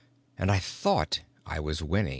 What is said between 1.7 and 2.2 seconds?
winning.